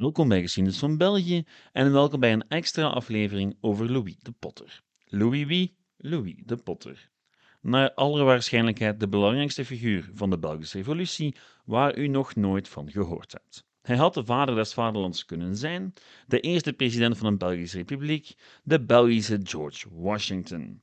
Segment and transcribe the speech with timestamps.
[0.00, 4.82] Welkom bij Geschiedenis van België en welkom bij een extra aflevering over Louis de Potter.
[5.04, 5.76] Louis wie?
[5.96, 7.10] Louis de Potter.
[7.60, 12.90] Naar alle waarschijnlijkheid de belangrijkste figuur van de Belgische Revolutie waar u nog nooit van
[12.90, 13.64] gehoord hebt.
[13.82, 15.92] Hij had de vader des vaderlands kunnen zijn,
[16.26, 20.82] de eerste president van een Belgische republiek, de Belgische George Washington.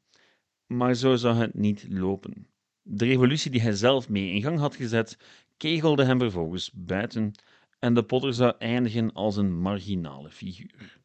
[0.66, 2.48] Maar zo zou het niet lopen.
[2.82, 5.18] De revolutie die hij zelf mee in gang had gezet,
[5.58, 7.34] kegelde hem vervolgens buiten
[7.80, 11.00] en de Potter zou eindigen als een marginale figuur.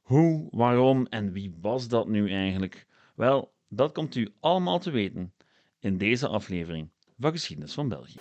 [0.00, 2.86] Hoe, waarom en wie was dat nu eigenlijk?
[3.14, 5.34] Wel, dat komt u allemaal te weten
[5.78, 8.18] in deze aflevering van Geschiedenis van België.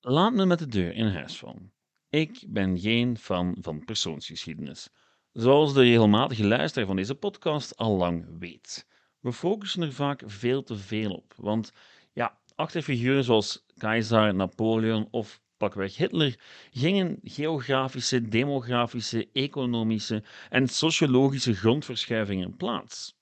[0.00, 1.72] Laat me met de deur in huis vallen.
[2.08, 4.88] Ik ben geen fan van persoonsgeschiedenis,
[5.32, 8.86] zoals de regelmatige luisteraar van deze podcast al lang weet.
[9.20, 11.72] We focussen er vaak veel te veel op, want
[12.12, 16.38] ja, achter figuren zoals Keizer, Napoleon of pakweg Hitler
[16.70, 23.18] gingen geografische, demografische, economische en sociologische grondverschuivingen plaats.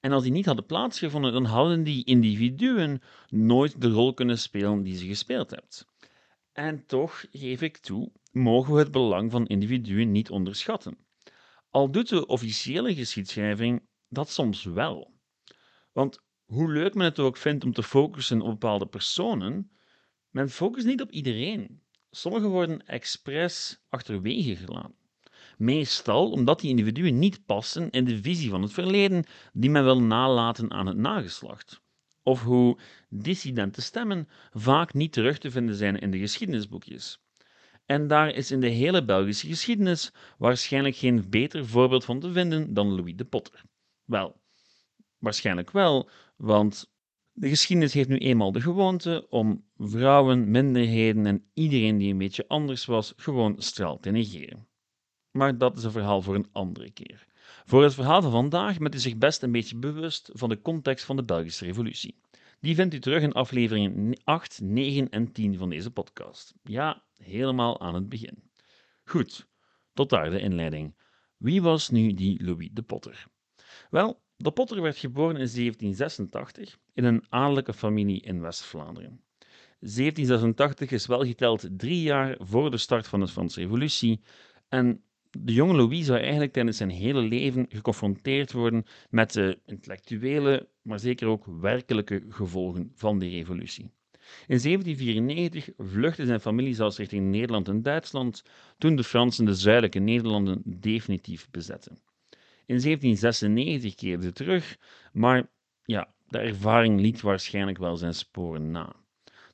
[0.00, 4.82] En als die niet hadden plaatsgevonden, dan hadden die individuen nooit de rol kunnen spelen
[4.82, 5.68] die ze gespeeld hebben.
[6.52, 10.98] En toch, geef ik toe, mogen we het belang van individuen niet onderschatten.
[11.70, 15.14] Al doet de officiële geschiedschrijving dat soms wel.
[15.92, 19.70] Want hoe leuk men het ook vindt om te focussen op bepaalde personen,
[20.30, 21.82] men focust niet op iedereen.
[22.10, 24.94] Sommigen worden expres achterwege gelaten.
[25.58, 30.02] Meestal omdat die individuen niet passen in de visie van het verleden die men wil
[30.02, 31.80] nalaten aan het nageslacht.
[32.22, 37.20] Of hoe dissidente stemmen vaak niet terug te vinden zijn in de geschiedenisboekjes.
[37.86, 42.74] En daar is in de hele Belgische geschiedenis waarschijnlijk geen beter voorbeeld van te vinden
[42.74, 43.64] dan Louis de Potter.
[44.06, 44.40] Wel,
[45.18, 46.94] waarschijnlijk wel, want
[47.32, 52.48] de geschiedenis heeft nu eenmaal de gewoonte om vrouwen, minderheden en iedereen die een beetje
[52.48, 54.68] anders was, gewoon straal te negeren.
[55.30, 57.26] Maar dat is een verhaal voor een andere keer.
[57.64, 61.04] Voor het verhaal van vandaag bent u zich best een beetje bewust van de context
[61.04, 62.20] van de Belgische Revolutie.
[62.60, 66.54] Die vindt u terug in afleveringen 8, 9 en 10 van deze podcast.
[66.62, 68.50] Ja, helemaal aan het begin.
[69.04, 69.46] Goed,
[69.92, 70.96] tot daar de inleiding.
[71.36, 73.26] Wie was nu die Louis de Potter?
[73.90, 79.20] Wel, de Potter werd geboren in 1786 in een adellijke familie in West-Vlaanderen.
[79.78, 84.20] 1786 is wel geteld drie jaar voor de start van de Franse Revolutie
[84.68, 90.68] en de jonge Louis zou eigenlijk tijdens zijn hele leven geconfronteerd worden met de intellectuele,
[90.82, 93.90] maar zeker ook werkelijke gevolgen van die revolutie.
[94.46, 98.42] In 1794 vluchtte zijn familie zelfs richting Nederland en Duitsland
[98.78, 101.98] toen de Fransen de zuidelijke Nederlanden definitief bezetten.
[102.66, 104.76] In 1796 keerde terug,
[105.12, 105.50] maar
[105.84, 108.96] ja, de ervaring liet waarschijnlijk wel zijn sporen na.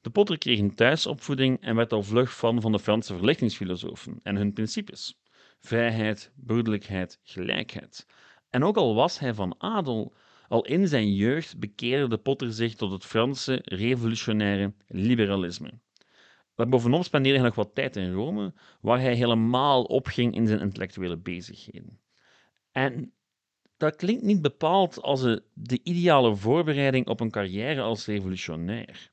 [0.00, 4.36] De Potter kreeg een thuisopvoeding en werd al vlug fan van de Franse verlichtingsfilosofen en
[4.36, 5.20] hun principes:
[5.58, 8.06] vrijheid, broederlijkheid, gelijkheid.
[8.50, 10.14] En ook al was hij van adel,
[10.48, 15.80] al in zijn jeugd bekeerde de Potter zich tot het Franse revolutionaire liberalisme.
[16.54, 21.16] Daarbovenop spendeerde hij nog wat tijd in Rome, waar hij helemaal opging in zijn intellectuele
[21.16, 22.01] bezigheden.
[22.72, 23.12] En
[23.76, 25.20] dat klinkt niet bepaald als
[25.52, 29.10] de ideale voorbereiding op een carrière als revolutionair.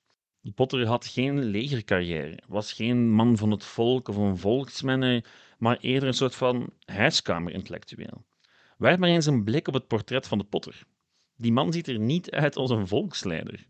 [0.56, 5.26] Potter had geen legercarrière, was geen man van het volk of een volksmenner,
[5.58, 8.26] maar eerder een soort van huiskamerintellectueel.
[8.78, 10.84] Werp maar eens een blik op het portret van de Potter.
[11.36, 13.68] Die man ziet er niet uit als een volksleider.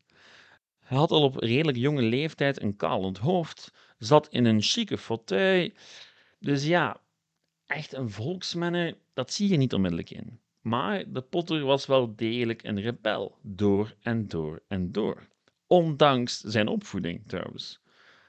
[0.79, 5.69] Hij had al op redelijk jonge leeftijd een kalend hoofd, zat in een chique fauteuil.
[6.39, 7.01] Dus ja,
[7.69, 10.39] echt een volksmanner, dat zie je niet onmiddellijk in.
[10.61, 15.27] Maar de Potter was wel degelijk een rebel, door en door en door.
[15.67, 17.79] Ondanks zijn opvoeding trouwens.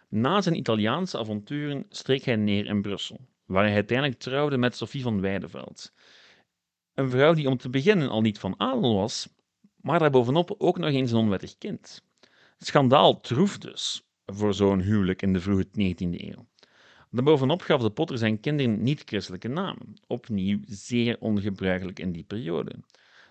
[0.09, 5.03] Na zijn Italiaanse avonturen streek hij neer in Brussel, waar hij uiteindelijk trouwde met Sophie
[5.03, 5.93] van Weideveld.
[6.95, 9.29] Een vrouw die om te beginnen al niet van adel was,
[9.77, 12.03] maar daarbovenop ook nog eens een onwettig kind.
[12.59, 16.47] Schandaal troef dus voor zo'n huwelijk in de vroege 19e eeuw.
[17.13, 22.75] Daarbovenop gaf de Potter zijn kinderen niet-christelijke namen, opnieuw zeer ongebruikelijk in die periode.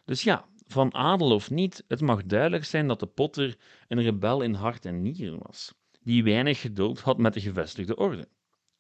[0.06, 4.42] Dus ja, van adel of niet, het mag duidelijk zijn dat de Potter een rebel
[4.42, 5.74] in hart en nieren was,
[6.04, 8.28] die weinig geduld had met de gevestigde orde,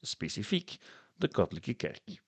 [0.01, 0.77] specifiek
[1.15, 2.21] de katholieke kerk.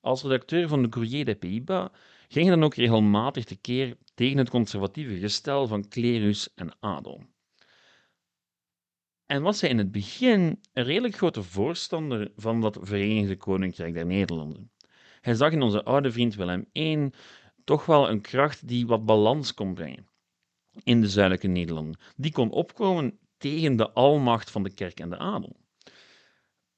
[0.00, 1.88] Als redacteur van de Courrier des Pays-Bas
[2.28, 7.24] ging hij dan ook regelmatig tekeer tegen het conservatieve gestel van klerus en adel
[9.26, 14.06] en was hij in het begin een redelijk grote voorstander van dat Verenigde Koninkrijk der
[14.06, 14.70] Nederlanden.
[15.20, 17.10] Hij zag in onze oude vriend Willem I
[17.64, 20.12] toch wel een kracht die wat balans kon brengen.
[20.82, 25.18] in de zuidelijke Nederlanden, die kon opkomen tegen de almacht van de kerk en de
[25.18, 25.56] adel.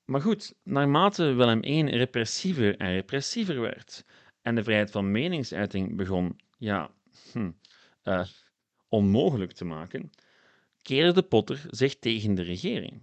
[0.05, 4.05] Maar goed, naarmate Willem I repressiever en repressiever werd
[4.43, 6.91] en de vrijheid van meningsuiting begon ja,
[7.33, 7.51] hm,
[8.05, 8.25] uh,
[8.89, 10.11] onmogelijk te maken,
[10.87, 13.03] keerde de Potter zich tegen de regering.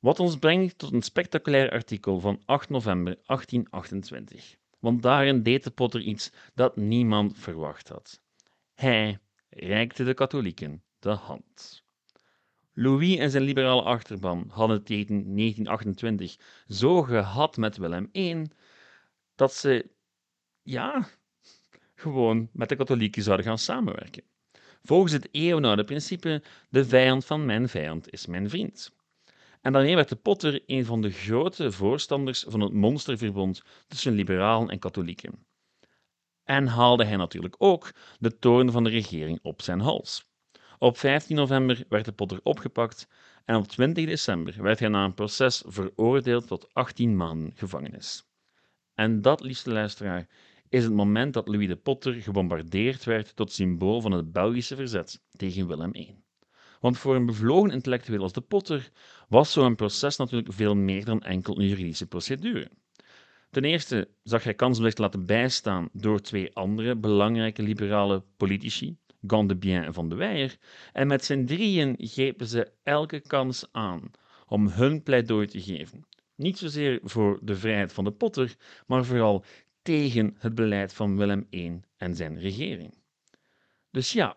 [0.00, 4.56] Wat ons brengt tot een spectaculair artikel van 8 november 1828.
[4.78, 8.20] Want daarin deed de Potter iets dat niemand verwacht had.
[8.74, 9.18] Hij
[9.48, 11.84] reikte de katholieken de hand.
[12.72, 16.36] Louis en zijn liberale achterban hadden tegen 1928
[16.68, 18.42] zo gehad met Willem I
[19.34, 19.90] dat ze,
[20.62, 21.08] ja,
[21.94, 24.22] gewoon met de katholieken zouden gaan samenwerken.
[24.86, 28.94] Volgens het eeuwenoude principe: de vijand van mijn vijand is mijn vriend.
[29.60, 34.68] En daarmee werd de Potter een van de grote voorstanders van het monsterverbond tussen liberalen
[34.68, 35.46] en katholieken.
[36.44, 40.30] En haalde hij natuurlijk ook de toorn van de regering op zijn hals.
[40.78, 43.08] Op 15 november werd de Potter opgepakt
[43.44, 48.24] en op 20 december werd hij na een proces veroordeeld tot 18 maanden gevangenis.
[48.94, 50.26] En dat, liefste luisteraar,
[50.68, 55.22] is het moment dat Louis de Potter gebombardeerd werd tot symbool van het Belgische verzet
[55.36, 56.14] tegen Willem I.
[56.80, 58.90] Want voor een bevlogen intellectueel als de Potter
[59.28, 62.70] was zo'n proces natuurlijk veel meer dan enkel een juridische procedure.
[63.50, 68.96] Ten eerste zag hij kans laten bijstaan door twee andere belangrijke liberale politici,
[69.26, 70.56] Gandebien en Van de Weijer,
[70.92, 74.10] en met z'n drieën grepen ze elke kans aan
[74.46, 76.04] om hun pleidooi te geven.
[76.34, 79.44] Niet zozeer voor de vrijheid van de Potter, maar vooral
[79.86, 82.94] tegen het beleid van Willem I en zijn regering.
[83.90, 84.36] Dus ja,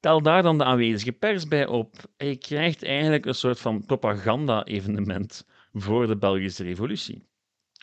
[0.00, 5.46] tel daar dan de aanwezige pers bij op je krijgt eigenlijk een soort van propaganda-evenement
[5.72, 7.26] voor de Belgische revolutie.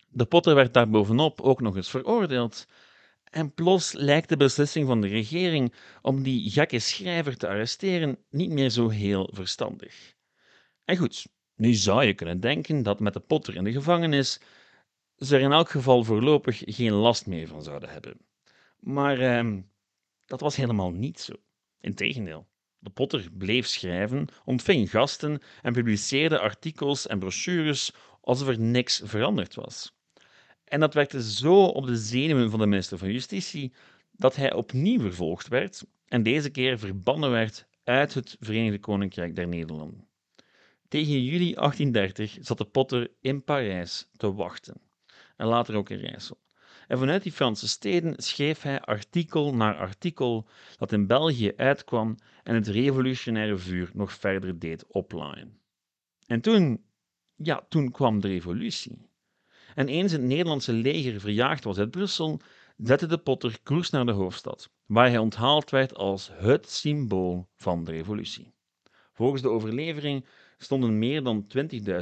[0.10, 2.68] De Potter werd daarbovenop ook nog eens veroordeeld.
[3.24, 8.52] En plots lijkt de beslissing van de regering om die gekke schrijver te arresteren niet
[8.52, 10.14] meer zo heel verstandig.
[10.86, 14.40] En goed, nu zou je kunnen denken dat met de Potter in de gevangenis
[15.18, 18.18] ze er in elk geval voorlopig geen last meer van zouden hebben.
[18.80, 19.58] Maar eh,
[20.26, 21.34] dat was helemaal niet zo.
[21.82, 22.48] Integendeel.
[22.80, 27.92] De Potter bleef schrijven, ontving gasten en publiceerde artikels en brochures
[28.22, 29.94] alsof er niks veranderd was.
[30.64, 33.74] En dat werkte zo op de zenuwen van de minister van Justitie
[34.12, 39.48] dat hij opnieuw vervolgd werd en deze keer verbannen werd uit het Verenigd Koninkrijk der
[39.48, 40.08] Nederlanden.
[40.88, 44.82] Tegen juli 1830 zat de Potter in Parijs te wachten
[45.36, 46.44] en later ook in Rijssel.
[46.88, 50.48] En vanuit die Franse steden schreef hij artikel na artikel
[50.78, 55.60] dat in België uitkwam en het revolutionaire vuur nog verder deed oplaaien.
[56.28, 56.86] En toen,
[57.36, 59.10] ja, toen kwam de revolutie.
[59.76, 62.40] En eens het Nederlandse leger verjaagd was uit Brussel,
[62.78, 67.84] zette de Potter koers naar de hoofdstad, waar hij onthaald werd als het symbool van
[67.84, 68.54] de revolutie.
[69.14, 70.26] Volgens de overlevering
[70.58, 71.48] stonden meer dan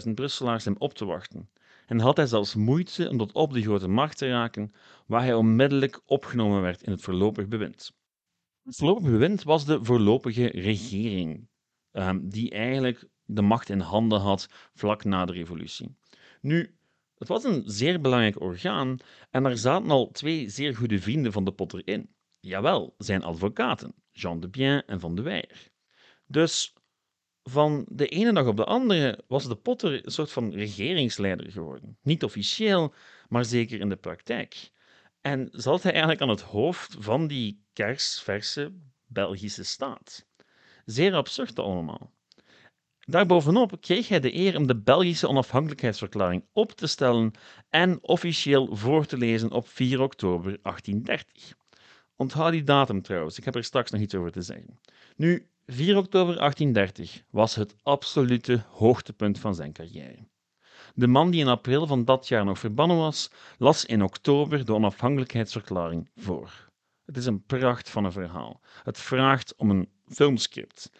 [0.05, 1.49] 20.000 Brusselaars hem op te wachten
[1.85, 4.73] en had hij zelfs moeite om tot op de grote macht te raken,
[5.05, 7.91] waar hij onmiddellijk opgenomen werd in het voorlopig bewind.
[8.63, 11.47] Het voorlopig bewind was de voorlopige regering,
[11.91, 15.97] ehm, die eigenlijk de macht in handen had vlak na de revolutie.
[16.41, 16.75] Nu,
[17.17, 18.97] het was een zeer belangrijk orgaan
[19.29, 22.09] en daar zaten al twee zeer goede vrienden van de Potter in.
[22.39, 25.71] Jawel, zijn advocaten, Jean de Bien en Van de Weijer.
[26.27, 26.73] Dus
[27.43, 31.97] van de ene dag op de andere was de Potter een soort van regeringsleider geworden.
[32.01, 32.93] Niet officieel,
[33.29, 34.71] maar zeker in de praktijk.
[35.21, 38.73] En zat hij eigenlijk aan het hoofd van die kersverse
[39.05, 40.25] Belgische staat.
[40.85, 42.11] Zeer absurd allemaal.
[43.05, 47.31] Daarbovenop kreeg hij de eer om de Belgische onafhankelijkheidsverklaring op te stellen
[47.69, 51.53] en officieel voor te lezen op 4 oktober 1830.
[52.15, 54.79] Onthoud die datum trouwens, ik heb er straks nog iets over te zeggen.
[55.15, 60.27] Nu, 4 oktober 1830 was het absolute hoogtepunt van zijn carrière.
[60.95, 64.73] De man die in april van dat jaar nog verbannen was, las in oktober de
[64.73, 66.69] onafhankelijkheidsverklaring voor.
[67.05, 68.61] Het is een pracht van een verhaal.
[68.83, 70.91] Het vraagt om een filmscript.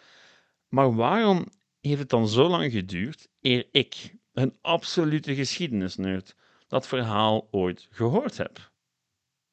[0.68, 1.46] Maar waarom
[1.80, 6.34] heeft het dan zo lang geduurd eer ik, een absolute geschiedenisnerd,
[6.66, 8.72] dat verhaal ooit gehoord heb?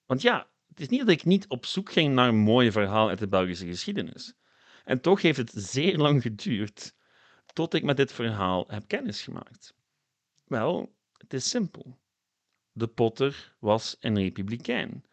[0.05, 3.09] Want ja, het is niet dat ik niet op zoek ging naar een mooi verhaal
[3.09, 4.33] uit de Belgische geschiedenis.
[4.83, 6.93] En toch heeft het zeer lang geduurd
[7.53, 9.73] tot ik met dit verhaal heb kennis gemaakt.
[10.45, 11.99] Wel, het is simpel.
[12.71, 15.05] De Potter was een republikein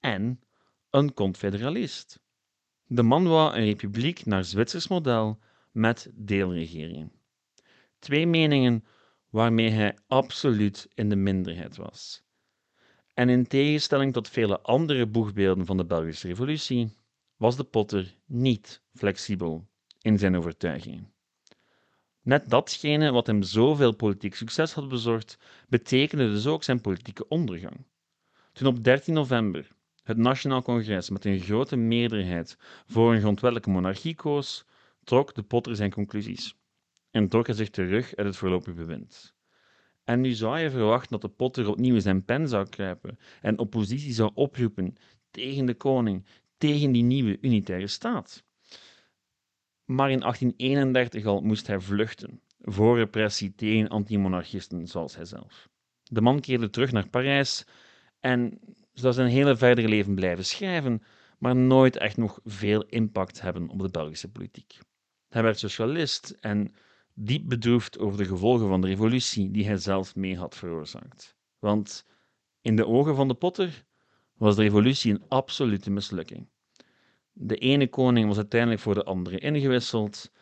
[0.00, 0.40] en
[0.90, 2.20] een confederalist.
[2.86, 5.38] De man wou een republiek naar Zwitsers model
[5.70, 7.12] met deelregeringen.
[7.98, 8.84] Twee meningen
[9.28, 12.22] waarmee hij absoluut in de minderheid was.
[13.14, 16.96] En in tegenstelling tot vele andere boegbeelden van de Belgische Revolutie
[17.42, 19.68] was de Potter niet flexibel
[20.00, 21.12] in zijn overtuigingen.
[22.20, 27.86] Net datgene wat hem zoveel politiek succes had bezorgd, betekende dus ook zijn politieke ondergang.
[28.52, 29.68] Toen op 13 november
[30.02, 32.56] het Nationaal Congres met een grote meerderheid
[32.86, 34.64] voor een grondwettelijke monarchie koos,
[35.04, 36.56] trok de Potter zijn conclusies
[37.10, 39.34] en trok hij zich terug uit het voorlopig bewind.
[40.04, 44.12] En nu zou je verwachten dat de Potter opnieuw zijn pen zou kruipen en oppositie
[44.12, 44.96] zou oproepen
[45.32, 46.26] tegen de koning,
[46.62, 48.44] tegen die nieuwe unitaire staat.
[49.84, 55.68] Maar in 1831 al moest hij vluchten voor repressie tegen antimonarchisten zoals hij zelf.
[56.02, 57.64] De man keerde terug naar Parijs
[58.20, 58.58] en
[58.92, 61.02] zou zijn hele verdere leven blijven schrijven,
[61.38, 64.78] maar nooit echt nog veel impact hebben op de Belgische politiek.
[65.28, 66.74] Hij werd socialist en
[67.14, 71.36] diep bedroefd over de gevolgen van de revolutie die hij zelf mee had veroorzaakt.
[71.58, 72.06] Want
[72.60, 73.84] in de ogen van de Potter
[74.42, 76.48] was de revolutie een absolute mislukking.
[77.32, 80.32] De ene koning was uiteindelijk voor de andere ingewisseld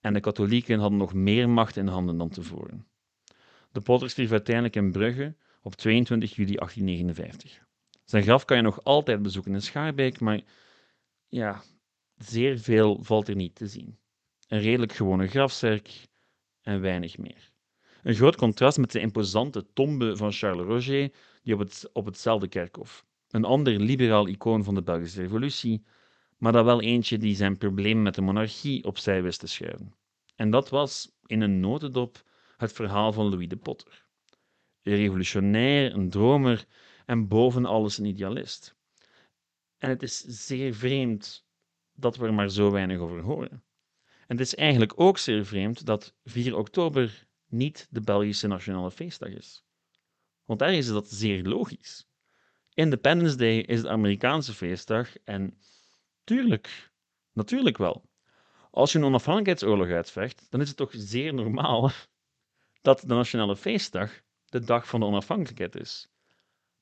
[0.00, 2.86] en de katholieken hadden nog meer macht in handen dan tevoren.
[3.72, 7.66] De Potter stierf uiteindelijk in Brugge op 22 juli 1859.
[8.04, 10.40] Zijn graf kan je nog altijd bezoeken in Schaarbeek, maar
[11.28, 11.62] ja,
[12.16, 13.98] zeer veel valt er niet te zien.
[14.48, 16.08] Een redelijk gewone grafzerk
[16.62, 17.50] en weinig meer.
[18.02, 22.48] Een groot contrast met de imposante tombe van Charles Roger, die op, het, op hetzelfde
[22.48, 23.04] kerkhof.
[23.32, 25.84] Een ander liberaal icoon van de Belgische Revolutie,
[26.36, 29.94] maar dat wel eentje die zijn probleem met de monarchie opzij wist te schuiven.
[30.36, 32.24] En dat was, in een notendop,
[32.56, 34.04] het verhaal van Louis de Potter.
[34.82, 36.66] Een revolutionair, een dromer
[37.06, 38.76] en boven alles een idealist.
[39.78, 41.46] En het is zeer vreemd
[41.94, 43.64] dat we er maar zo weinig over horen.
[44.26, 49.28] En het is eigenlijk ook zeer vreemd dat 4 oktober niet de Belgische nationale feestdag
[49.28, 49.64] is.
[50.44, 52.10] Want daar is dat zeer logisch.
[52.74, 55.58] Independence Day is de Amerikaanse feestdag en
[56.24, 56.92] tuurlijk,
[57.32, 58.10] natuurlijk wel.
[58.70, 61.90] Als je een onafhankelijkheidsoorlog uitvecht, dan is het toch zeer normaal
[62.82, 66.08] dat de nationale feestdag de dag van de onafhankelijkheid is.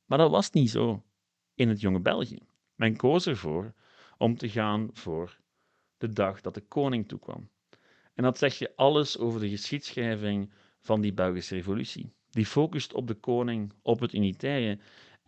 [0.05, 1.05] Maar dat was niet zo
[1.55, 2.39] in het jonge België.
[2.75, 3.75] Men koos ervoor
[4.19, 5.39] om te gaan voor
[5.99, 7.51] de dag dat de koning toekwam.
[8.15, 12.13] En dat zeg je alles over de geschiedschrijving van die Belgische revolutie.
[12.31, 14.79] Die focust op de koning, op het unitaire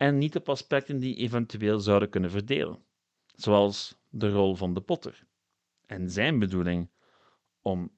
[0.03, 2.83] en niet op aspecten die eventueel zouden kunnen verdelen,
[3.35, 5.27] zoals de rol van de potter
[5.85, 6.89] en zijn bedoeling
[7.61, 7.97] om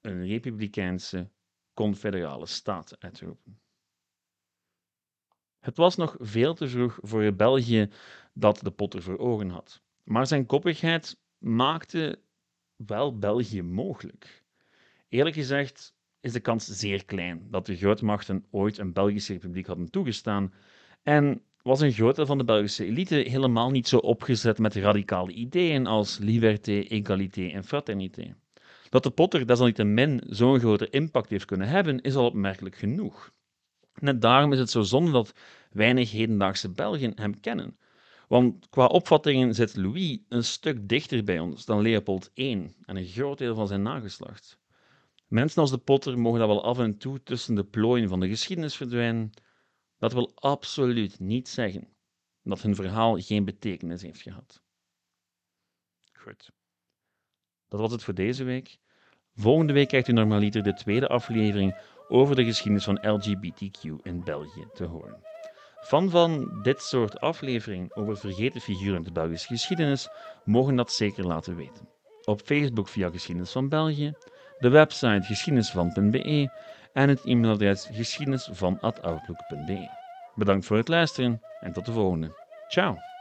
[0.00, 1.30] een republikeinse
[1.74, 3.60] confederale staat uit te roepen.
[5.58, 7.90] Het was nog veel te vroeg voor België
[8.32, 12.22] dat de Potter voor ogen had, maar zijn koppigheid maakte
[12.76, 14.44] wel België mogelijk.
[15.08, 19.90] Eerlijk gezegd is de kans zeer klein dat de grootmachten ooit een Belgische republiek hadden
[19.90, 20.52] toegestaan
[21.02, 25.32] en was een groot deel van de Belgische elite helemaal niet zo opgezet met radicale
[25.32, 28.34] ideeën als liberté, égalité en fraternité.
[28.88, 33.32] Dat de Potter desalniettemin zo'n grote impact heeft kunnen hebben, is al opmerkelijk genoeg.
[33.94, 35.32] Net daarom is het zo zonde dat
[35.70, 37.76] weinig hedendaagse Belgen hem kennen.
[38.28, 42.50] Want qua opvattingen zit Louis een stuk dichter bij ons dan Leopold I
[42.84, 44.58] en een groot deel van zijn nageslacht.
[45.28, 48.28] Mensen als de Potter mogen dat wel af en toe tussen de plooien van de
[48.28, 49.32] geschiedenis verdwijnen.
[50.02, 51.88] Dat wil absoluut niet zeggen
[52.42, 54.62] dat hun verhaal geen betekenis heeft gehad.
[56.12, 56.50] Goed.
[57.68, 58.78] Dat was het voor deze week.
[59.34, 61.78] Volgende week krijgt u normaliter de tweede aflevering
[62.08, 65.22] over de geschiedenis van LGBTQ in België te horen.
[65.80, 70.08] Fan van dit soort aflevering over vergeten figuren in de Belgische geschiedenis
[70.44, 71.88] mogen dat zeker laten weten.
[72.24, 74.12] Op Facebook via Geschiedenis van België,
[74.58, 76.50] de website geschiedenisvan.be
[76.92, 79.88] en het e-mailadres geschiedenisvan.outlook.be.
[80.34, 82.40] Bedankt voor het luisteren en tot de volgende.
[82.68, 83.11] Ciao!